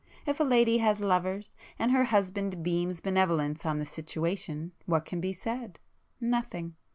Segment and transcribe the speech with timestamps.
[0.25, 5.21] If a lady has lovers, and her husband beams benevolence on the situation what can
[5.21, 5.79] be said?
[6.19, 6.73] Nothing.